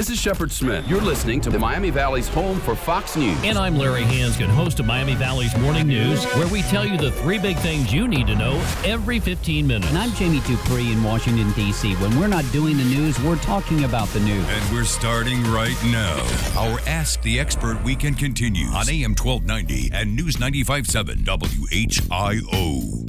[0.00, 0.88] This is Shepard Smith.
[0.88, 3.36] You're listening to the Miami Valley's home for Fox News.
[3.44, 7.12] And I'm Larry Hansgen, host of Miami Valley's Morning News, where we tell you the
[7.12, 9.90] three big things you need to know every 15 minutes.
[9.90, 11.96] And I'm Jamie Dupree in Washington, D.C.
[11.96, 14.42] When we're not doing the news, we're talking about the news.
[14.48, 16.16] And we're starting right now.
[16.58, 23.06] Our Ask the Expert weekend continues on AM 1290 and News 95.7 WHIO.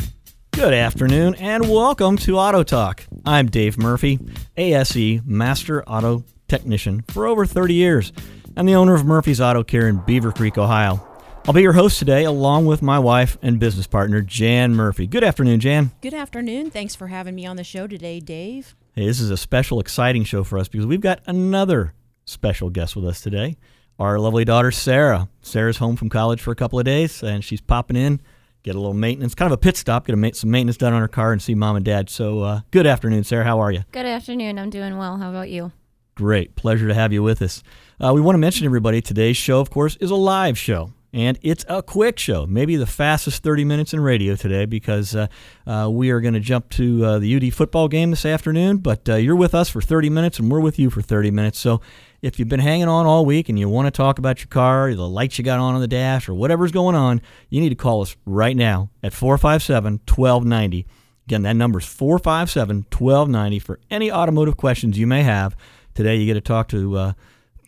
[0.51, 3.05] Good afternoon and welcome to Auto Talk.
[3.25, 4.19] I'm Dave Murphy,
[4.57, 8.11] ASE Master Auto Technician for over 30 years
[8.57, 11.01] and the owner of Murphy's Auto Care in Beaver Creek, Ohio.
[11.47, 15.07] I'll be your host today along with my wife and business partner, Jan Murphy.
[15.07, 15.91] Good afternoon, Jan.
[16.01, 16.69] Good afternoon.
[16.69, 18.75] Thanks for having me on the show today, Dave.
[18.93, 21.93] Hey, this is a special, exciting show for us because we've got another
[22.25, 23.55] special guest with us today.
[23.97, 25.29] Our lovely daughter, Sarah.
[25.41, 28.19] Sarah's home from college for a couple of days and she's popping in
[28.63, 31.01] get a little maintenance, kind of a pit stop, get a, some maintenance done on
[31.01, 32.09] her car and see mom and dad.
[32.09, 33.43] So, uh, good afternoon, Sarah.
[33.43, 33.83] How are you?
[33.91, 34.59] Good afternoon.
[34.59, 35.17] I'm doing well.
[35.17, 35.71] How about you?
[36.15, 36.55] Great.
[36.55, 37.63] Pleasure to have you with us.
[37.99, 40.91] Uh, we want to mention everybody today's show, of course, is a live show.
[41.13, 45.27] And it's a quick show, maybe the fastest 30 minutes in radio today, because uh,
[45.67, 48.77] uh, we are going to jump to uh, the UD football game this afternoon.
[48.77, 51.59] But uh, you're with us for 30 minutes, and we're with you for 30 minutes.
[51.59, 51.81] So
[52.21, 54.93] if you've been hanging on all week and you want to talk about your car,
[54.95, 57.75] the lights you got on on the dash, or whatever's going on, you need to
[57.75, 60.87] call us right now at 457 1290.
[61.27, 65.57] Again, that number is 457 1290 for any automotive questions you may have.
[65.93, 67.13] Today, you get to talk to uh,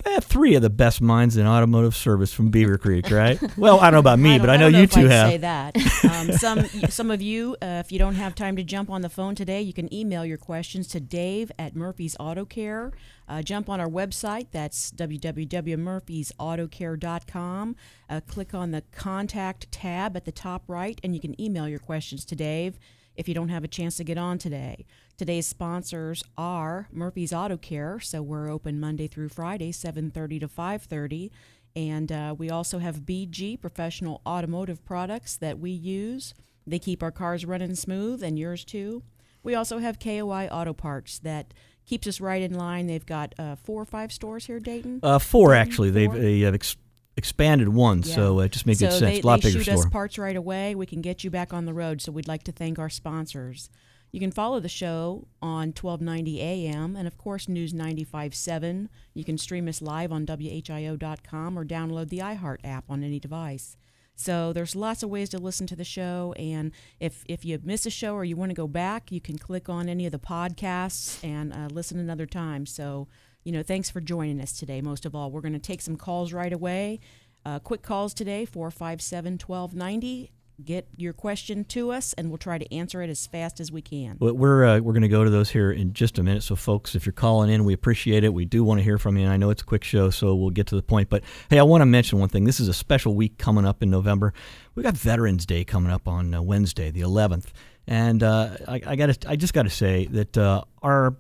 [0.06, 3.40] eh, three of the best minds in automotive service from Beaver Creek, right?
[3.58, 5.06] well, I don't know about me, I but I know, I you know two if
[5.06, 5.30] I'd have.
[5.30, 5.78] Say that.
[6.06, 9.10] Um, some some of you, uh, if you don't have time to jump on the
[9.10, 12.92] phone today, you can email your questions to Dave at Murphy's Auto Care.
[13.28, 14.48] Uh, jump on our website.
[14.52, 17.76] That's www.murphysautocare.com.
[18.10, 21.80] Uh, click on the contact tab at the top right, and you can email your
[21.80, 22.78] questions to Dave
[23.16, 24.86] if you don't have a chance to get on today.
[25.18, 31.30] Today's sponsors are Murphy's Auto Care, so we're open Monday through Friday, 7:30 to 5:30,
[31.76, 36.34] and uh, we also have BG Professional Automotive Products that we use.
[36.66, 39.04] They keep our cars running smooth, and yours too.
[39.44, 41.54] We also have KOI Auto Parts that
[41.86, 42.88] keeps us right in line.
[42.88, 45.02] They've got uh, four or five stores here, Dayton.
[45.04, 45.90] Uh, four, Dayton, actually.
[45.92, 46.78] They've, they have ex-
[47.16, 48.16] expanded one, Yeah.
[48.16, 49.02] so it just made so good sense.
[49.02, 49.86] They, a lot they bigger shoot store.
[49.86, 50.76] us parts right away.
[50.76, 52.02] We can get you back on the road.
[52.02, 53.70] So we'd like to thank our sponsors.
[54.12, 58.88] You can follow the show on 1290 AM and, of course, News 95.7.
[59.16, 63.76] You can stream us live on WHIO.com or download the iHeart app on any device.
[64.16, 66.36] So there's lots of ways to listen to the show.
[66.38, 69.40] And if, if you miss a show or you want to go back, you can
[69.40, 72.68] click on any of the podcasts and uh, listen another time.
[72.68, 73.08] So,
[73.44, 74.82] you know, thanks for joining us today.
[74.82, 77.00] Most of all, we're going to take some calls right away.
[77.46, 80.32] Uh, quick calls today 457 1290.
[80.64, 83.82] Get your question to us, and we'll try to answer it as fast as we
[83.82, 84.18] can.
[84.20, 86.44] We're uh, we're going to go to those here in just a minute.
[86.44, 88.32] So, folks, if you're calling in, we appreciate it.
[88.32, 90.36] We do want to hear from you, and I know it's a quick show, so
[90.36, 91.10] we'll get to the point.
[91.10, 92.44] But hey, I want to mention one thing.
[92.44, 94.32] This is a special week coming up in November.
[94.76, 97.48] We got Veterans Day coming up on uh, Wednesday, the 11th,
[97.88, 101.18] and uh, I, I got I just got to say that uh, our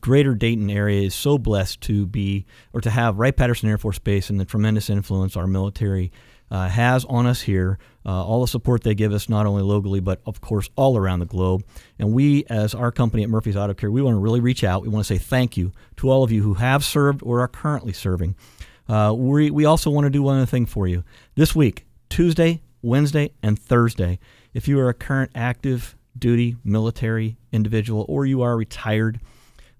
[0.00, 3.98] greater Dayton area is so blessed to be or to have Wright Patterson Air Force
[3.98, 6.12] Base and the tremendous influence our military
[6.50, 10.00] uh, has on us here, uh, all the support they give us, not only locally,
[10.00, 11.64] but of course all around the globe.
[11.98, 14.82] And we, as our company at Murphy's Auto Care, we want to really reach out.
[14.82, 17.48] We want to say thank you to all of you who have served or are
[17.48, 18.36] currently serving.
[18.86, 21.04] Uh, we, we also want to do one other thing for you.
[21.36, 24.18] This week, Tuesday, Wednesday, and Thursday,
[24.52, 29.20] if you are a current active duty military individual or you are retired,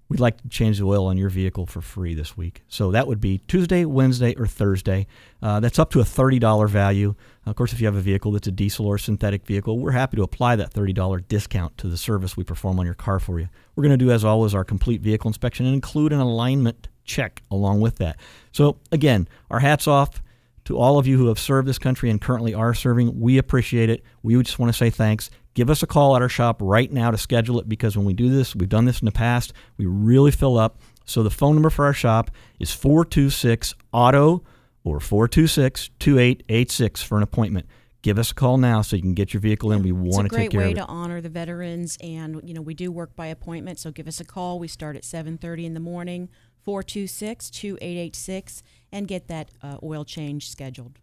[0.09, 2.61] we'd like to change the oil on your vehicle for free this week.
[2.67, 5.07] So that would be Tuesday, Wednesday, or Thursday.
[5.41, 7.15] Uh, that's up to a $30 value.
[7.45, 10.17] Of course, if you have a vehicle that's a diesel or synthetic vehicle, we're happy
[10.17, 13.49] to apply that $30 discount to the service we perform on your car for you.
[13.75, 17.41] We're going to do, as always, our complete vehicle inspection and include an alignment check
[17.51, 18.17] along with that.
[18.51, 20.21] So, again, our hats off
[20.65, 23.19] to all of you who have served this country and currently are serving.
[23.19, 24.03] We appreciate it.
[24.21, 25.29] We just want to say thanks.
[25.53, 28.13] Give us a call at our shop right now to schedule it because when we
[28.13, 30.79] do this, we've done this in the past, we really fill up.
[31.05, 34.41] So the phone number for our shop is 426 AUTO
[34.83, 37.67] or 426 2886 for an appointment.
[38.01, 39.81] give us a call now so you can get your vehicle in.
[39.83, 40.43] We want to take care of it.
[40.45, 43.27] It's a great way to honor the veterans, and you know we do work by
[43.27, 43.79] appointment.
[43.79, 44.59] So give us a call.
[44.59, 46.29] We start at 7:30 in the morning,
[46.67, 48.61] 426-2886,
[48.91, 50.99] and get that uh, oil change scheduled.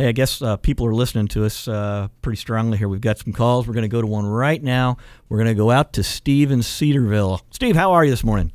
[0.00, 2.88] Hey, I guess uh, people are listening to us uh, pretty strongly here.
[2.88, 3.66] We've got some calls.
[3.66, 4.96] We're going to go to one right now.
[5.28, 7.42] We're going to go out to Steve in Cedarville.
[7.50, 8.50] Steve, how are you this morning?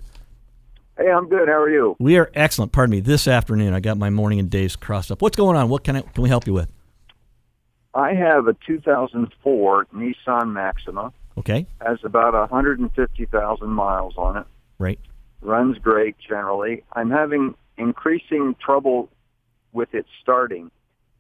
[0.98, 1.48] Hey, I'm good.
[1.48, 1.96] How are you?
[2.00, 2.72] We are excellent.
[2.72, 3.00] Pardon me.
[3.00, 5.22] This afternoon, I got my morning and days crossed up.
[5.22, 5.70] What's going on?
[5.70, 6.72] What can I, can we help you with?
[7.94, 11.14] I have a 2004 Nissan Maxima.
[11.38, 14.48] Okay, Has about 150,000 miles on it.
[14.80, 15.00] right.
[15.42, 16.84] Runs great generally.
[16.94, 19.10] I'm having increasing trouble
[19.74, 20.72] with it starting.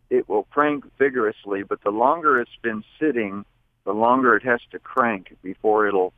[0.10, 3.46] It will crank vigorously, but the longer it's been sitting,
[3.86, 6.14] the longer it has to crank before it'll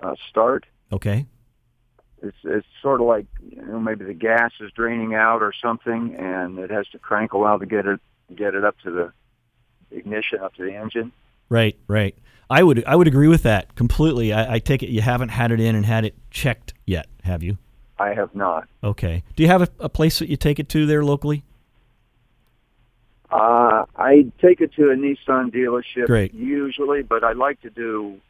[0.00, 0.66] uh, start.
[0.92, 1.26] Okay.
[2.22, 6.16] It's, it's sort of like you know maybe the gas is draining out or something,
[6.16, 8.00] and it has to crank a while to get it
[8.34, 9.12] get it up to the
[9.96, 11.12] ignition, up to the engine.
[11.48, 12.16] Right, right.
[12.50, 14.32] I would I would agree with that completely.
[14.32, 17.42] I, I take it you haven't had it in and had it checked yet, have
[17.42, 17.58] you?
[17.98, 18.68] I have not.
[18.82, 19.22] Okay.
[19.36, 21.44] Do you have a, a place that you take it to there locally?
[23.30, 26.32] Uh, I take it to a Nissan dealership Great.
[26.32, 28.20] usually, but I like to do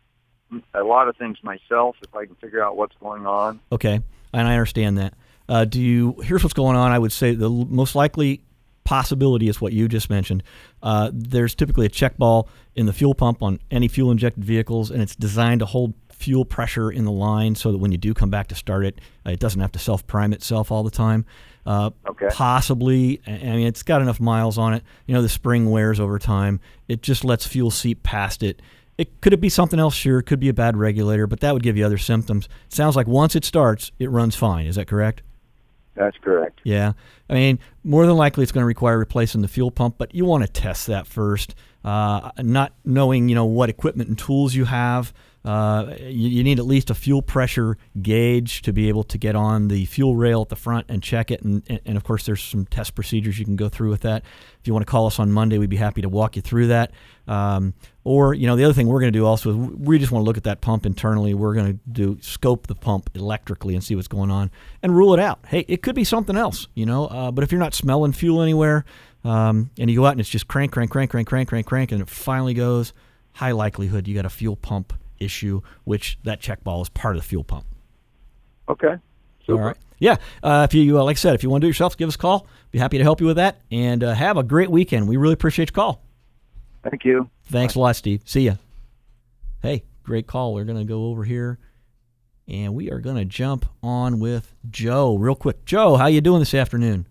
[0.74, 3.60] a lot of things myself if I can figure out what's going on.
[3.70, 4.00] Okay,
[4.32, 5.14] and I understand that.
[5.48, 6.20] Uh, do you?
[6.22, 6.90] Here's what's going on.
[6.90, 8.42] I would say the most likely
[8.84, 10.42] possibility is what you just mentioned.
[10.82, 14.90] Uh, there's typically a check ball in the fuel pump on any fuel injected vehicles,
[14.90, 18.12] and it's designed to hold fuel pressure in the line so that when you do
[18.12, 20.90] come back to start it, uh, it doesn't have to self prime itself all the
[20.90, 21.24] time.
[21.68, 22.28] Uh, Okay.
[22.32, 24.82] Possibly, I mean, it's got enough miles on it.
[25.06, 26.60] You know, the spring wears over time.
[26.88, 28.60] It just lets fuel seep past it.
[28.96, 29.94] It could it be something else?
[29.94, 32.48] Sure, it could be a bad regulator, but that would give you other symptoms.
[32.66, 34.66] It sounds like once it starts, it runs fine.
[34.66, 35.22] Is that correct?
[35.94, 36.60] That's correct.
[36.64, 36.92] Yeah.
[37.28, 40.24] I mean, more than likely it's going to require replacing the fuel pump, but you
[40.24, 41.54] want to test that first.
[41.88, 45.14] Uh, not knowing, you know, what equipment and tools you have.
[45.42, 49.34] Uh, you, you need at least a fuel pressure gauge to be able to get
[49.34, 51.40] on the fuel rail at the front and check it.
[51.40, 54.22] And, and, and of course, there's some test procedures you can go through with that.
[54.60, 56.66] If you want to call us on Monday, we'd be happy to walk you through
[56.66, 56.90] that.
[57.26, 57.72] Um,
[58.04, 60.24] or, you know, the other thing we're going to do also is we just want
[60.24, 61.32] to look at that pump internally.
[61.32, 64.50] We're going to do scope the pump electrically and see what's going on
[64.82, 65.38] and rule it out.
[65.46, 67.06] Hey, it could be something else, you know.
[67.06, 68.84] Uh, but if you're not smelling fuel anywhere,
[69.24, 71.92] um, and you go out and it's just crank, crank, crank, crank, crank, crank, crank,
[71.92, 72.92] and it finally goes,
[73.32, 77.22] high likelihood you got a fuel pump issue, which that check ball is part of
[77.22, 77.66] the fuel pump.
[78.68, 78.96] Okay.
[79.46, 79.60] Super.
[79.60, 79.76] All right.
[79.98, 80.16] Yeah.
[80.42, 82.08] Uh, if you, uh, like I said, if you want to do it yourself, give
[82.08, 82.46] us a call.
[82.70, 83.60] Be happy to help you with that.
[83.70, 85.08] And uh, have a great weekend.
[85.08, 86.02] We really appreciate your call.
[86.88, 87.28] Thank you.
[87.44, 88.22] Thanks a lot, Steve.
[88.24, 88.54] See ya.
[89.62, 90.54] Hey, great call.
[90.54, 91.58] We're going to go over here
[92.46, 95.64] and we are going to jump on with Joe real quick.
[95.64, 97.06] Joe, how you doing this afternoon?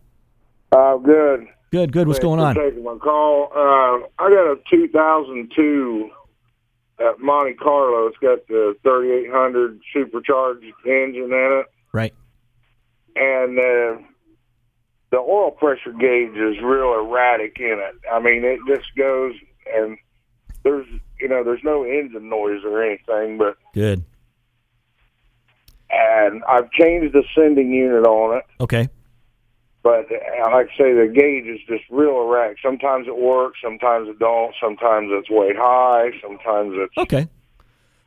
[0.71, 1.47] Uh, good.
[1.71, 2.07] Good, good.
[2.07, 2.55] What's going on?
[2.55, 3.49] Taking my call.
[3.53, 6.09] Uh, I got a 2002
[6.99, 8.07] at Monte Carlo.
[8.07, 12.13] It's got the 3800 supercharged engine in it, Right.
[13.15, 14.01] and uh,
[15.11, 17.95] the oil pressure gauge is real erratic in it.
[18.11, 19.33] I mean, it just goes
[19.75, 19.97] and
[20.63, 20.87] there's
[21.19, 24.03] you know there's no engine noise or anything, but Good.
[25.89, 28.43] and I've changed the sending unit on it.
[28.61, 28.87] Okay.
[29.83, 30.07] But
[30.51, 32.57] like I say, the gauge is just real erratic.
[32.61, 34.53] Sometimes it works, sometimes it don't.
[34.61, 37.27] Sometimes it's way high, sometimes it's Okay.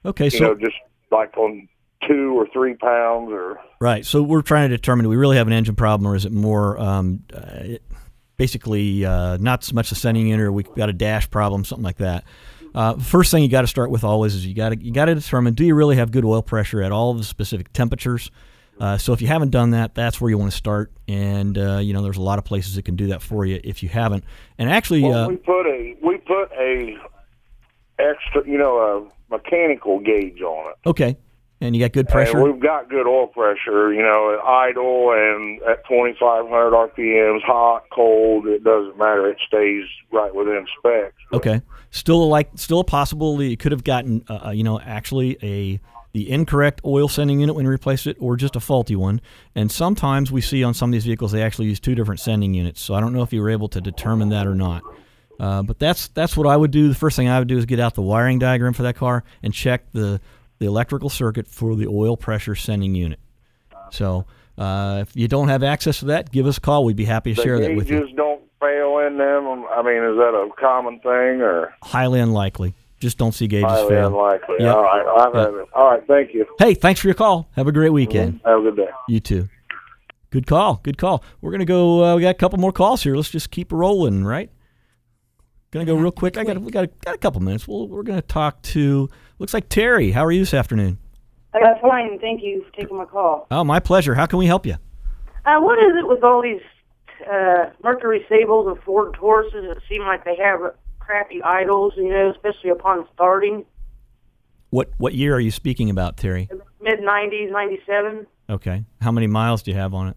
[0.05, 0.25] Okay.
[0.25, 0.76] you So know just
[1.11, 1.69] like on
[2.06, 4.05] two or three pounds or Right.
[4.05, 6.32] So we're trying to determine do we really have an engine problem or is it
[6.32, 7.78] more um, uh,
[8.37, 11.85] basically uh, not so much the sending unit or we've got a dash problem, something
[11.85, 12.25] like that.
[12.75, 15.06] Uh, first thing you got to start with always is you got to you got
[15.06, 18.30] to determine do you really have good oil pressure at all of the specific temperatures.
[18.80, 20.90] Uh, so if you haven't done that, that's where you want to start.
[21.06, 23.60] And uh, you know, there's a lot of places that can do that for you
[23.62, 24.25] if you haven't.
[24.58, 26.96] And actually, well, uh, we put a we put a
[27.99, 28.78] extra you know
[29.30, 30.88] a mechanical gauge on it.
[30.88, 31.16] okay,
[31.60, 32.38] and you got good pressure.
[32.38, 37.84] And we've got good oil pressure, you know, at idle and at 2,500 RPMs, hot,
[37.92, 39.28] cold, it doesn't matter.
[39.28, 41.14] It stays right within specs.
[41.34, 41.60] Okay.
[41.90, 45.80] Still like still a possibility you could have gotten uh, uh, you know actually a
[46.12, 49.21] the incorrect oil sending unit when you replace it or just a faulty one.
[49.55, 52.52] And sometimes we see on some of these vehicles they actually use two different sending
[52.55, 52.81] units.
[52.83, 54.83] So I don't know if you were able to determine that or not.
[55.38, 56.88] Uh, but that's that's what I would do.
[56.88, 59.25] The first thing I would do is get out the wiring diagram for that car
[59.43, 60.21] and check the
[60.59, 63.19] the electrical circuit for the oil pressure sending unit.
[63.90, 64.26] So
[64.59, 66.85] uh, if you don't have access to that, give us a call.
[66.85, 68.07] We'd be happy to The share that with you.
[68.14, 69.64] don't fail in them.
[69.71, 72.75] I mean, is that a common thing or Highly unlikely.
[73.00, 74.07] Just don't see gauges highly fail.
[74.09, 74.57] unlikely?
[74.61, 74.76] Yep.
[74.76, 75.07] All right.
[75.07, 75.57] I haven't.
[75.57, 75.69] Yep.
[75.75, 76.02] All right.
[76.07, 76.47] thank you.
[76.59, 77.49] Hey, thanks for your call.
[77.57, 78.40] Have a great weekend.
[78.45, 78.90] Have a good day.
[79.09, 79.49] You too.
[80.30, 80.80] Good call.
[80.83, 81.25] Good call.
[81.40, 82.04] We're gonna go.
[82.04, 83.16] Uh, we got a couple more calls here.
[83.16, 84.50] Let's just keep rolling, right?
[85.73, 86.37] Gonna go real quick.
[86.37, 87.66] I got we got a, got a couple minutes.
[87.66, 90.12] Well, we're gonna talk to looks like Terry.
[90.12, 90.99] How are you this afternoon?
[91.52, 93.47] Uh, fine, thank you for taking my call.
[93.50, 94.14] Oh, my pleasure.
[94.14, 94.76] How can we help you?
[95.45, 96.61] Uh, what is it with all these
[97.30, 100.61] uh, Mercury Sables and Ford Tauruses that seem like they have
[101.11, 103.64] crappy idles, you know, especially upon starting?
[104.71, 106.49] What what year are you speaking about, Terry?
[106.81, 108.85] Mid 90s, 97, Okay.
[109.00, 110.17] How many miles do you have on it?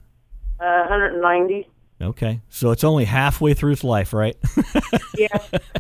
[0.60, 1.68] uh, 190.
[2.02, 2.42] Okay.
[2.50, 4.36] So it's only halfway through its life, right?
[5.18, 5.38] Yeah.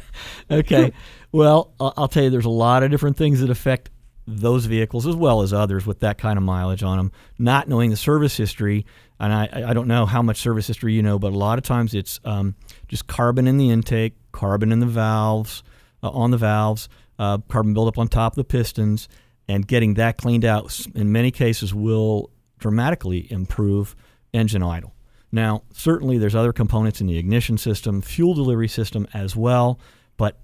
[0.51, 0.93] okay.
[1.31, 3.89] Well, I'll I'll tell you, there's a lot of different things that affect
[4.27, 7.11] those vehicles as well as others with that kind of mileage on them.
[7.39, 8.85] Not knowing the service history,
[9.19, 11.63] and I, I don't know how much service history you know, but a lot of
[11.63, 12.55] times it's um,
[12.87, 15.63] just carbon in the intake, carbon in the valves,
[16.03, 19.07] uh, on the valves, uh, carbon buildup on top of the pistons,
[19.47, 23.95] and getting that cleaned out in many cases will dramatically improve
[24.33, 24.93] engine idle.
[25.31, 29.79] Now, certainly there's other components in the ignition system, fuel delivery system as well,
[30.17, 30.37] but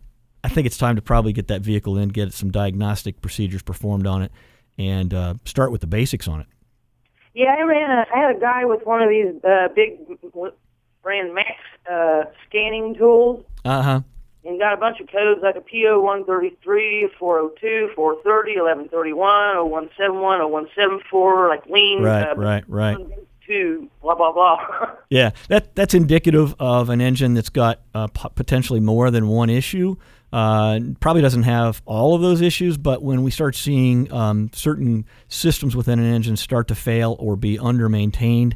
[0.43, 4.07] I think it's time to probably get that vehicle in, get some diagnostic procedures performed
[4.07, 4.31] on it,
[4.77, 6.47] and uh, start with the basics on it.
[7.33, 9.99] Yeah, I ran a, I had a guy with one of these uh, big
[11.01, 11.51] brand Max
[11.91, 14.01] uh, scanning tools Uh huh.
[14.45, 21.47] and got a bunch of codes like a PO 133, 402, 430, 1131, 0171, 0174,
[21.49, 22.97] like lean, Right, uh, right, right.
[23.45, 24.59] two, blah, blah, blah.
[25.09, 29.49] Yeah, that that's indicative of an engine that's got uh, p- potentially more than one
[29.49, 29.95] issue.
[30.31, 35.03] Uh, probably doesn't have all of those issues, but when we start seeing um, certain
[35.27, 38.55] systems within an engine start to fail or be under maintained,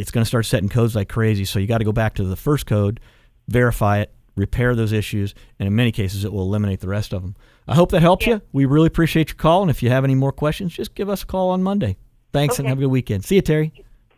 [0.00, 1.44] it's going to start setting codes like crazy.
[1.44, 3.00] So you got to go back to the first code,
[3.48, 7.22] verify it, repair those issues, and in many cases, it will eliminate the rest of
[7.22, 7.36] them.
[7.68, 8.40] I hope that helps you.
[8.52, 11.22] We really appreciate your call, and if you have any more questions, just give us
[11.22, 11.96] a call on Monday.
[12.32, 13.24] Thanks, and have a good weekend.
[13.24, 13.72] See you, Terry.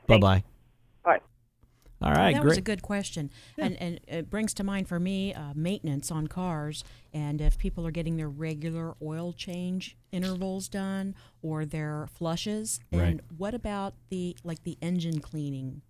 [0.06, 0.44] Bye bye.
[2.02, 2.34] All right.
[2.34, 2.50] That great.
[2.50, 6.26] was a good question, and and it brings to mind for me uh, maintenance on
[6.26, 12.80] cars, and if people are getting their regular oil change intervals done or their flushes,
[12.92, 13.02] right.
[13.02, 15.82] and what about the like the engine cleaning?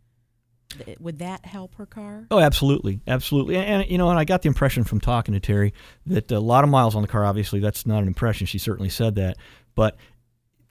[1.01, 2.27] Would that help her car?
[2.31, 3.57] Oh, absolutely, absolutely.
[3.57, 5.75] And, and, you know, and I got the impression from talking to Terry
[6.07, 7.27] that a lot of miles on the car.
[7.27, 8.47] Obviously, that's not an impression.
[8.47, 9.37] She certainly said that,
[9.75, 9.97] but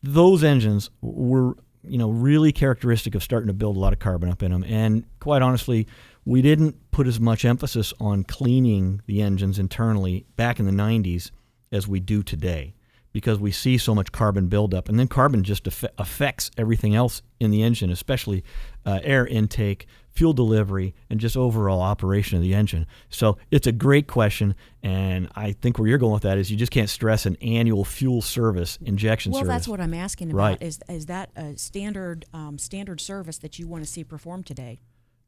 [0.02, 4.30] those engines were, you know, really characteristic of starting to build a lot of carbon
[4.30, 4.64] up in them.
[4.64, 5.88] And quite honestly,
[6.26, 11.32] we didn't put as much emphasis on cleaning the engines internally back in the '90s
[11.72, 12.74] as we do today
[13.14, 17.22] because we see so much carbon buildup, and then carbon just aff- affects everything else
[17.40, 18.44] in the engine, especially
[18.86, 22.86] uh, air intake, fuel delivery, and just overall operation of the engine.
[23.10, 26.58] So it's a great question, and I think where you're going with that is you
[26.58, 29.54] just can't stress an annual fuel service, injection Well, service.
[29.54, 30.38] that's what I'm asking about.
[30.38, 30.62] Right.
[30.62, 34.80] Is is that a standard um, standard service that you want to see performed today?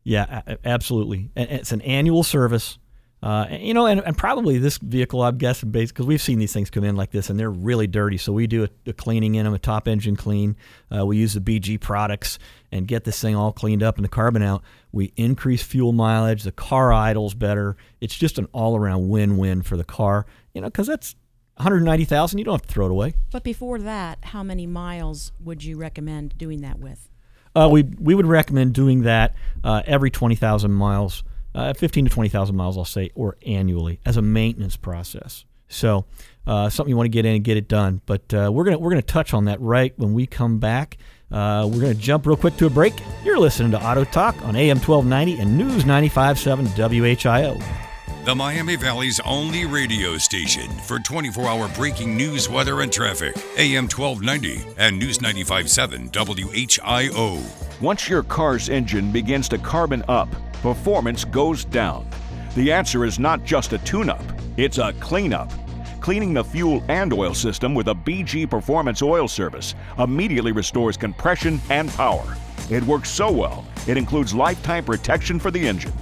[0.05, 1.31] Yeah, absolutely.
[1.35, 2.77] It's an annual service.
[3.23, 6.69] Uh, you know, and, and probably this vehicle, I'm guessing, because we've seen these things
[6.69, 8.17] come in like this, and they're really dirty.
[8.17, 10.57] So we do a, a cleaning in them, a top engine clean.
[10.93, 12.37] Uh, we use the BG products
[12.69, 14.61] and get this thing all cleaned up and the carbon out.
[14.91, 16.43] We increase fuel mileage.
[16.43, 17.77] The car idles better.
[18.01, 20.25] It's just an all-around win-win for the car.
[20.53, 21.15] You know, because that's
[21.55, 22.37] 190,000.
[22.37, 23.13] You don't have to throw it away.
[23.31, 27.09] But before that, how many miles would you recommend doing that with?
[27.55, 31.23] Uh, we we would recommend doing that uh, every twenty thousand miles,
[31.55, 35.45] uh, fifteen to twenty thousand miles, I'll say, or annually as a maintenance process.
[35.67, 36.05] So
[36.45, 38.01] uh, something you want to get in and get it done.
[38.05, 40.97] But uh, we're gonna we're gonna touch on that right when we come back.
[41.31, 42.93] Uh, we're gonna jump real quick to a break.
[43.23, 47.83] You're listening to Auto Talk on AM twelve ninety and News 95.7 WHIO.
[48.25, 53.35] The Miami Valley's only radio station for 24 hour breaking news, weather, and traffic.
[53.57, 57.81] AM 1290 and News 95.7 WHIO.
[57.81, 60.29] Once your car's engine begins to carbon up,
[60.63, 62.07] performance goes down.
[62.55, 64.23] The answer is not just a tune up,
[64.55, 65.51] it's a cleanup.
[65.99, 71.59] Cleaning the fuel and oil system with a BG Performance Oil Service immediately restores compression
[71.69, 72.37] and power.
[72.71, 75.93] It works so well, it includes lifetime protection for the engine.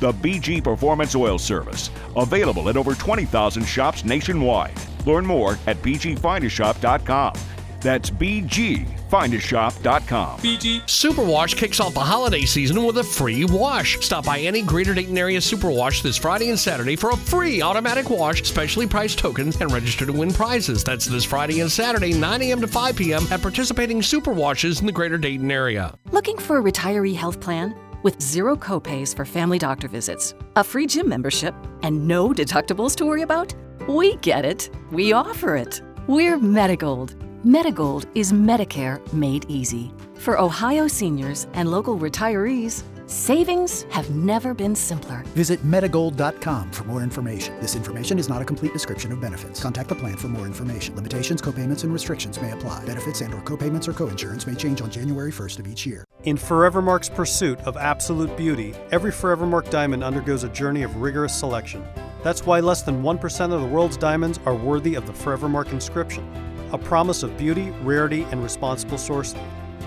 [0.00, 4.78] The BG Performance Oil Service, available at over 20,000 shops nationwide.
[5.04, 7.34] Learn more at bgfindashop.com.
[7.80, 10.38] That's bgfindashop.com.
[10.38, 13.98] BG Superwash kicks off the holiday season with a free wash.
[14.00, 18.10] Stop by any Greater Dayton area Superwash this Friday and Saturday for a free automatic
[18.10, 20.84] wash, specially priced tokens, and register to win prizes.
[20.84, 22.60] That's this Friday and Saturday, 9 a.m.
[22.60, 23.26] to 5 p.m.
[23.30, 25.94] at participating Superwashes in the Greater Dayton area.
[26.12, 27.74] Looking for a retiree health plan?
[28.02, 33.06] With zero copays for family doctor visits, a free gym membership, and no deductibles to
[33.06, 33.54] worry about?
[33.88, 34.70] We get it.
[34.92, 35.82] We offer it.
[36.06, 37.25] We're Medigold.
[37.44, 39.92] Medigold is Medicare made easy.
[40.14, 45.22] For Ohio seniors and local retirees, Savings have never been simpler.
[45.26, 47.56] Visit Medigold.com for more information.
[47.60, 49.62] This information is not a complete description of benefits.
[49.62, 50.96] Contact the plan for more information.
[50.96, 52.84] Limitations, copayments, and restrictions may apply.
[52.84, 56.04] Benefits and/or copayments or coinsurance may change on January 1st of each year.
[56.24, 61.84] In Forevermark's pursuit of absolute beauty, every Forevermark diamond undergoes a journey of rigorous selection.
[62.24, 66.28] That's why less than 1% of the world's diamonds are worthy of the Forevermark inscription,
[66.72, 69.42] a promise of beauty, rarity, and responsible sourcing.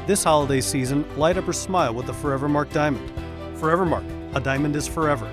[0.07, 3.11] This holiday season, light up her smile with the Forevermark diamond.
[3.57, 5.29] Forevermark, a diamond is forever.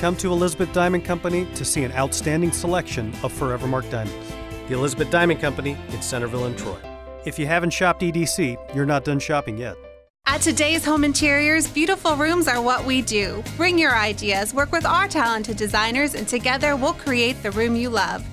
[0.00, 4.32] Come to Elizabeth Diamond Company to see an outstanding selection of Forevermark diamonds.
[4.68, 6.78] The Elizabeth Diamond Company in Centerville and Troy.
[7.24, 9.76] If you haven't shopped EDC, you're not done shopping yet.
[10.28, 13.42] At today's home interiors, beautiful rooms are what we do.
[13.56, 17.90] Bring your ideas, work with our talented designers, and together we'll create the room you
[17.90, 18.24] love.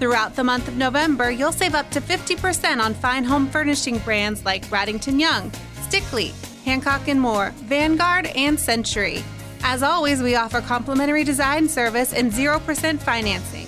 [0.00, 4.46] Throughout the month of November, you'll save up to 50% on fine home furnishing brands
[4.46, 5.50] like Bradington Young,
[5.82, 6.32] Stickley,
[6.64, 9.22] Hancock and Moore, Vanguard, and Century.
[9.62, 13.66] As always, we offer complimentary design service and 0% financing.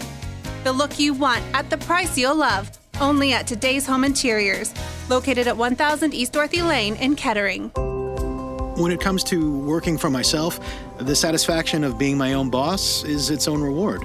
[0.64, 2.70] The look you want at the price you'll love.
[2.98, 4.72] Only at today's Home Interiors,
[5.10, 7.70] located at 1000 East Dorothy Lane in Kettering.
[8.76, 10.58] When it comes to working for myself,
[10.96, 14.02] the satisfaction of being my own boss is its own reward.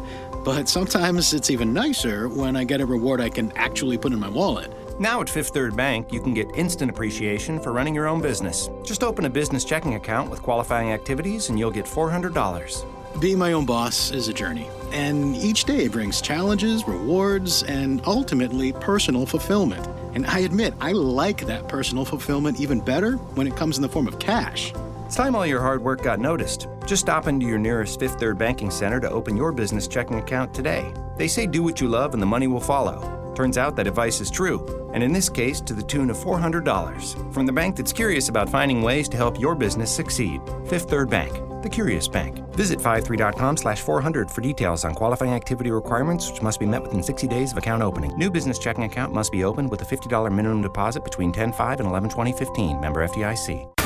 [0.48, 4.20] But sometimes it's even nicer when I get a reward I can actually put in
[4.22, 4.72] my wallet.
[4.98, 8.70] Now at Fifth Third Bank, you can get instant appreciation for running your own business.
[8.86, 13.20] Just open a business checking account with qualifying activities and you'll get $400.
[13.20, 18.72] Being my own boss is a journey, and each day brings challenges, rewards, and ultimately
[18.72, 19.86] personal fulfillment.
[20.14, 23.90] And I admit, I like that personal fulfillment even better when it comes in the
[23.90, 24.72] form of cash.
[25.08, 26.68] It's time all your hard work got noticed.
[26.86, 30.54] Just stop into your nearest Fifth Third Banking Center to open your business checking account
[30.54, 30.94] today.
[31.16, 33.32] They say do what you love and the money will follow.
[33.34, 37.34] Turns out that advice is true, and in this case, to the tune of $400
[37.34, 40.42] from the bank that's curious about finding ways to help your business succeed.
[40.68, 41.32] Fifth Third Bank,
[41.64, 42.40] the curious bank.
[42.50, 47.02] Visit 53.com slash 400 for details on qualifying activity requirements, which must be met within
[47.02, 48.12] 60 days of account opening.
[48.18, 51.88] New business checking account must be opened with a $50 minimum deposit between 10.5 and
[52.12, 52.82] 11.20.15.
[52.82, 53.77] Member FDIC.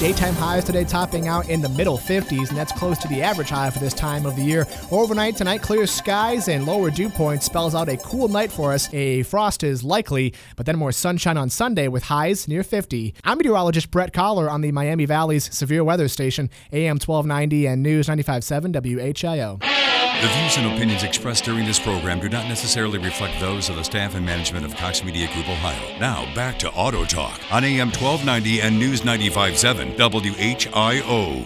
[0.00, 3.50] Daytime highs today topping out in the middle 50s, and that's close to the average
[3.50, 4.66] high for this time of the year.
[4.90, 8.92] Overnight tonight, clear skies and lower dew points spells out a cool night for us.
[8.92, 13.14] A frost is likely, but then more sunshine on Sunday with highs near 50.
[13.22, 18.08] I'm meteorologist Brett Collar on the Miami Valley's Severe Weather Station, AM 1290 and News
[18.08, 19.73] 95.7 WHIO.
[20.24, 23.82] The views and opinions expressed during this program do not necessarily reflect those of the
[23.82, 25.98] staff and management of Cox Media Group Ohio.
[25.98, 31.44] Now, back to Auto Talk on AM 1290 and News 95.7 WHIO.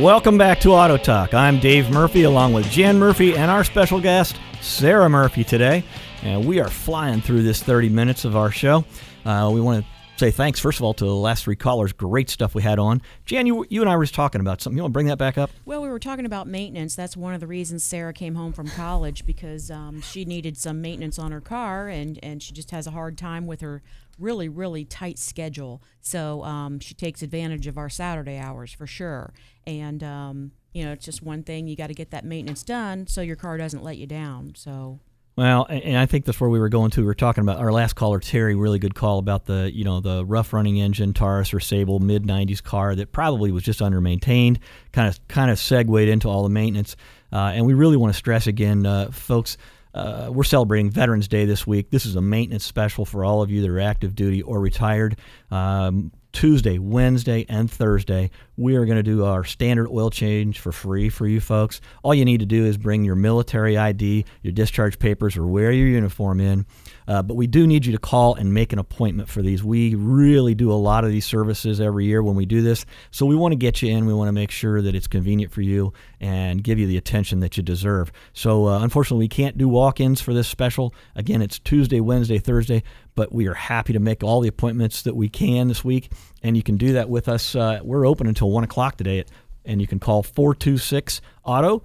[0.00, 1.34] Welcome back to Auto Talk.
[1.34, 5.84] I'm Dave Murphy along with Jan Murphy and our special guest, Sarah Murphy, today.
[6.22, 8.86] And we are flying through this 30 minutes of our show.
[9.26, 11.92] Uh, we want to say thanks, first of all, to the last three callers.
[11.92, 13.00] Great stuff we had on.
[13.24, 14.76] Jan, you, you and I were talking about something.
[14.76, 15.50] You want to bring that back up?
[15.64, 16.94] Well, we were talking about maintenance.
[16.94, 20.80] That's one of the reasons Sarah came home from college because um, she needed some
[20.80, 23.82] maintenance on her car, and, and she just has a hard time with her
[24.18, 25.82] really, really tight schedule.
[26.00, 29.32] So um, she takes advantage of our Saturday hours for sure.
[29.66, 31.68] And, um, you know, it's just one thing.
[31.68, 34.52] You got to get that maintenance done so your car doesn't let you down.
[34.56, 34.98] So
[35.38, 37.00] well, and I think that's where we were going to.
[37.02, 38.56] We were talking about our last caller, Terry.
[38.56, 42.24] Really good call about the you know the rough running engine Taurus or Sable mid
[42.24, 44.58] '90s car that probably was just under maintained.
[44.90, 46.96] Kind of kind of segued into all the maintenance,
[47.32, 49.56] uh, and we really want to stress again, uh, folks.
[49.94, 51.90] Uh, we're celebrating Veterans Day this week.
[51.90, 55.18] This is a maintenance special for all of you that are active duty or retired.
[55.52, 60.70] Um, Tuesday, Wednesday, and Thursday, we are going to do our standard oil change for
[60.70, 61.80] free for you folks.
[62.04, 65.72] All you need to do is bring your military ID, your discharge papers, or wear
[65.72, 66.64] your uniform in.
[67.08, 69.64] Uh, but we do need you to call and make an appointment for these.
[69.64, 72.84] We really do a lot of these services every year when we do this.
[73.10, 74.04] So we want to get you in.
[74.04, 77.40] We want to make sure that it's convenient for you and give you the attention
[77.40, 78.12] that you deserve.
[78.34, 80.94] So uh, unfortunately, we can't do walk ins for this special.
[81.16, 82.82] Again, it's Tuesday, Wednesday, Thursday,
[83.14, 86.12] but we are happy to make all the appointments that we can this week.
[86.42, 87.54] And you can do that with us.
[87.54, 89.24] Uh, we're open until 1 o'clock today,
[89.64, 91.82] and you can call 426 AUTO.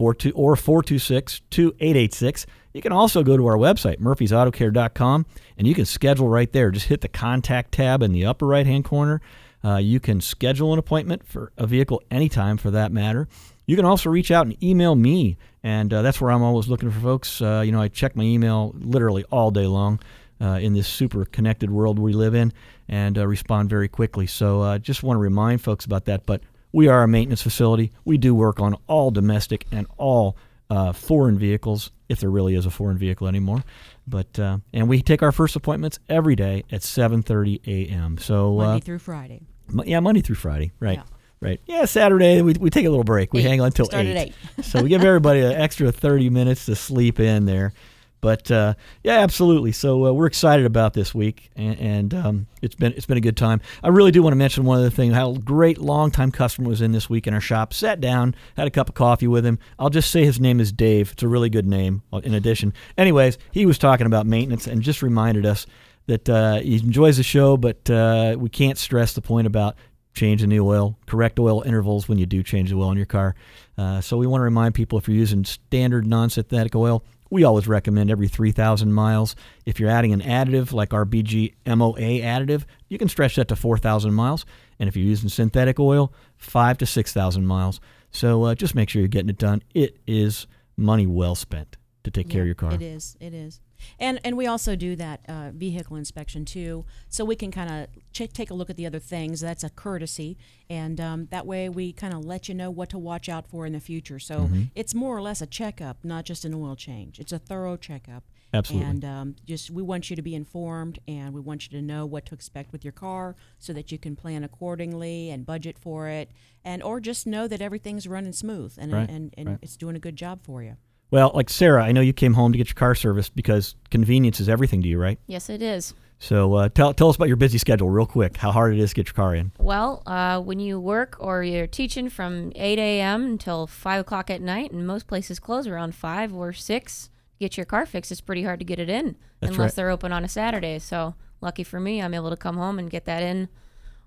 [0.00, 2.46] 42 or 426 2886.
[2.72, 5.26] You can also go to our website, murphysautocare.com,
[5.58, 6.70] and you can schedule right there.
[6.70, 9.20] Just hit the contact tab in the upper right hand corner.
[9.64, 13.28] Uh, you can schedule an appointment for a vehicle anytime for that matter.
[13.66, 16.90] You can also reach out and email me, and uh, that's where I'm always looking
[16.90, 17.42] for folks.
[17.42, 20.00] Uh, you know, I check my email literally all day long
[20.40, 22.52] uh, in this super connected world we live in
[22.88, 24.26] and uh, respond very quickly.
[24.26, 26.24] So uh, just want to remind folks about that.
[26.26, 27.92] But we are a maintenance facility.
[28.04, 30.36] We do work on all domestic and all
[30.70, 33.64] uh, foreign vehicles, if there really is a foreign vehicle anymore.
[34.06, 38.18] But uh, and we take our first appointments every day at 7:30 a.m.
[38.18, 39.42] So Monday through Friday.
[39.68, 40.72] Mo- Yeah, Monday through Friday.
[40.80, 41.00] Right.
[41.42, 41.58] Right.
[41.64, 43.32] Yeah, Saturday we, we take a little break.
[43.32, 43.44] We Eight.
[43.48, 44.14] hang on until eight.
[44.14, 44.34] eight.
[44.62, 47.72] so we give everybody an extra thirty minutes to sleep in there.
[48.20, 49.72] But uh, yeah, absolutely.
[49.72, 53.22] So uh, we're excited about this week, and, and um, it's been it's been a
[53.22, 53.60] good time.
[53.82, 56.82] I really do want to mention one other thing: how a great longtime customer was
[56.82, 57.72] in this week in our shop.
[57.72, 59.58] Sat down, had a cup of coffee with him.
[59.78, 61.12] I'll just say his name is Dave.
[61.12, 62.02] It's a really good name.
[62.12, 65.66] uh, In addition, anyways, he was talking about maintenance and just reminded us
[66.06, 69.76] that uh, he enjoys the show, but uh, we can't stress the point about
[70.12, 73.34] changing the oil, correct oil intervals when you do change the oil in your car.
[73.78, 77.68] Uh, so we want to remind people if you're using standard non-synthetic oil, we always
[77.68, 79.36] recommend every 3,000 miles.
[79.64, 83.56] If you're adding an additive like our BG MOA additive, you can stretch that to
[83.56, 84.44] 4,000 miles.
[84.78, 87.80] And if you're using synthetic oil, five to 6,000 miles.
[88.10, 89.62] So uh, just make sure you're getting it done.
[89.74, 92.74] It is money well spent to take care of your car.
[92.74, 93.16] It is.
[93.20, 93.60] It is.
[93.98, 97.88] And and we also do that uh, vehicle inspection too, so we can kind of
[98.12, 99.40] ch- take a look at the other things.
[99.40, 100.36] That's a courtesy,
[100.68, 103.66] and um, that way we kind of let you know what to watch out for
[103.66, 104.18] in the future.
[104.18, 104.70] So Mhm.
[104.74, 107.18] it's more or less a checkup, not just an oil change.
[107.18, 108.24] It's a thorough checkup.
[108.52, 108.90] Absolutely.
[108.90, 112.04] And um, just we want you to be informed, and we want you to know
[112.04, 116.08] what to expect with your car, so that you can plan accordingly and budget for
[116.08, 116.30] it,
[116.64, 119.58] and or just know that everything's running smooth and Right, and, and right.
[119.62, 120.76] it's doing a good job for you.
[121.10, 124.40] Well, like Sarah, I know you came home to get your car serviced because convenience
[124.40, 125.18] is everything to you, right?
[125.26, 125.94] Yes, it is.
[126.20, 128.36] So uh, tell tell us about your busy schedule real quick.
[128.36, 129.52] How hard it is to get your car in.
[129.58, 133.24] Well, uh, when you work or you're teaching from 8 a.m.
[133.24, 137.64] until 5 o'clock at night, and most places close around 5 or 6, get your
[137.64, 139.76] car fixed, it's pretty hard to get it in That's unless right.
[139.76, 140.78] they're open on a Saturday.
[140.78, 143.48] So, lucky for me, I'm able to come home and get that in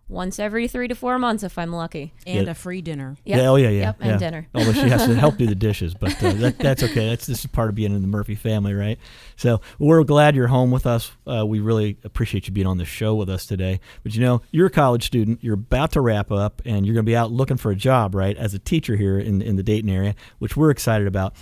[0.10, 2.14] once every three to four months if I'm lucky.
[2.28, 2.52] And Yeah.
[2.52, 3.16] a free dinner.
[3.26, 3.38] Yep.
[3.38, 3.80] Yeah, oh yeah, yeah.
[3.82, 4.08] Yep, yeah.
[4.08, 4.48] and dinner.
[4.56, 7.10] Although she has to help do the dishes, but uh, that, that's okay.
[7.10, 9.00] That's this is part of being in the Murphy family, right?
[9.38, 11.12] So we're glad you're home with us.
[11.26, 13.80] Uh, we really appreciate you being on the show with us today.
[14.04, 15.44] But you know, you're a college student.
[15.44, 18.14] You're about to wrap up, and you're going to be out looking for a job,
[18.14, 18.38] right?
[18.38, 21.34] As a teacher here in in the Dayton area, which we're excited about.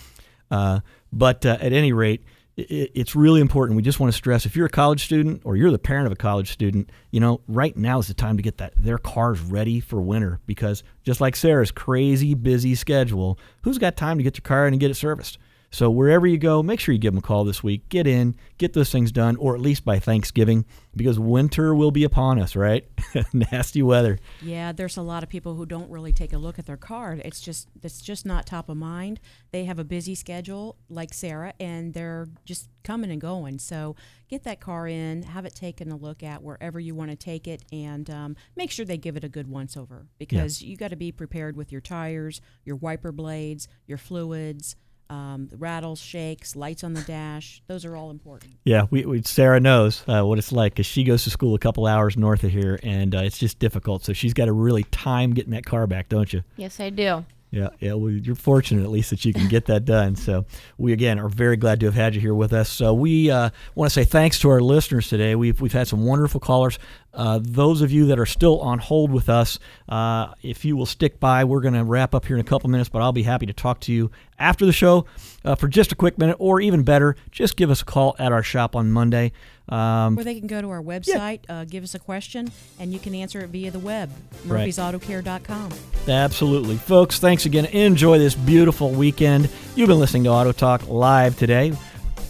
[0.50, 2.24] Uh, but uh, at any rate,
[2.70, 3.76] it, it's really important.
[3.76, 6.12] We just want to stress if you're a college student or you're the parent of
[6.12, 9.40] a college student, you know, right now is the time to get that their cars
[9.40, 14.38] ready for winter because just like Sarah's crazy busy schedule, who's got time to get
[14.38, 15.38] your car and get it serviced?
[15.72, 17.88] So wherever you go, make sure you give them a call this week.
[17.88, 22.04] Get in, get those things done, or at least by Thanksgiving, because winter will be
[22.04, 22.86] upon us, right?
[23.34, 24.20] Nasty weather.
[24.42, 27.22] Yeah, there's a lot of people who don't really take a look at their card.
[27.24, 29.22] It's just it's just not top of mind.
[29.52, 33.58] They have a busy schedule like Sarah and they're just coming and going.
[33.60, 33.96] So
[34.28, 37.48] get that car in, have it taken a look at wherever you want to take
[37.48, 40.90] it and um, make sure they give it a good once over because you got
[40.90, 44.76] to be prepared with your tires, your wiper blades, your fluids,
[45.12, 47.62] um, rattles, shakes, lights on the dash.
[47.68, 48.54] Those are all important.
[48.64, 51.60] Yeah, we, we Sarah knows uh, what it's like because she goes to school a
[51.60, 54.06] couple hours north of here, and uh, it's just difficult.
[54.06, 56.44] So she's got to really time getting that car back, don't you?
[56.56, 57.26] Yes, I do.
[57.52, 57.94] Yeah, yeah.
[57.96, 60.16] Well, you're fortunate at least that you can get that done.
[60.16, 60.46] So
[60.78, 62.70] we again are very glad to have had you here with us.
[62.70, 65.36] So we uh, want to say thanks to our listeners today.
[65.36, 66.80] We've we've had some wonderful callers.
[67.14, 69.60] Uh, those of you that are still on hold with us,
[69.90, 72.70] uh, if you will stick by, we're going to wrap up here in a couple
[72.70, 72.88] minutes.
[72.88, 75.06] But I'll be happy to talk to you after the show
[75.44, 78.32] uh, for just a quick minute, or even better, just give us a call at
[78.32, 79.34] our shop on Monday.
[79.72, 83.00] Um, Or they can go to our website, uh, give us a question, and you
[83.00, 84.10] can answer it via the web,
[84.46, 84.68] Right.
[84.70, 85.72] murphysautocare.com.
[86.08, 86.76] Absolutely.
[86.76, 87.66] Folks, thanks again.
[87.66, 89.50] Enjoy this beautiful weekend.
[89.76, 91.74] You've been listening to Auto Talk Live today.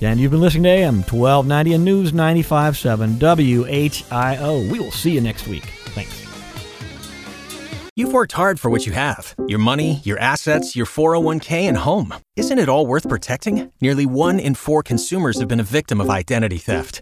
[0.03, 4.71] And you've been listening to AM 1290 and News 95.7 WHIO.
[4.71, 5.63] We will see you next week.
[5.93, 6.19] Thanks.
[7.95, 12.13] You've worked hard for what you have your money, your assets, your 401k, and home.
[12.35, 13.71] Isn't it all worth protecting?
[13.79, 17.01] Nearly one in four consumers have been a victim of identity theft.